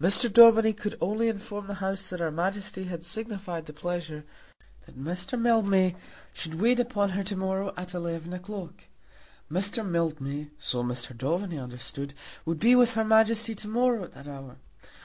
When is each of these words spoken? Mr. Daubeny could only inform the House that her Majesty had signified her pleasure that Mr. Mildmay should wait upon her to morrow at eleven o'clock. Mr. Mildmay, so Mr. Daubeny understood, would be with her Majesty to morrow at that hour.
Mr. 0.00 0.32
Daubeny 0.32 0.72
could 0.72 0.96
only 1.00 1.26
inform 1.26 1.66
the 1.66 1.74
House 1.82 2.08
that 2.08 2.20
her 2.20 2.30
Majesty 2.30 2.84
had 2.84 3.02
signified 3.02 3.66
her 3.66 3.72
pleasure 3.72 4.24
that 4.86 4.96
Mr. 4.96 5.36
Mildmay 5.36 5.96
should 6.32 6.60
wait 6.60 6.78
upon 6.78 7.10
her 7.10 7.24
to 7.24 7.34
morrow 7.34 7.74
at 7.76 7.92
eleven 7.92 8.32
o'clock. 8.32 8.84
Mr. 9.50 9.84
Mildmay, 9.84 10.46
so 10.60 10.84
Mr. 10.84 11.12
Daubeny 11.18 11.58
understood, 11.58 12.14
would 12.44 12.60
be 12.60 12.76
with 12.76 12.94
her 12.94 13.02
Majesty 13.04 13.56
to 13.56 13.66
morrow 13.66 14.04
at 14.04 14.12
that 14.12 14.28
hour. 14.28 14.58